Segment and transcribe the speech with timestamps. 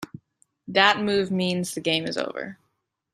[0.67, 2.57] That move means the game is over.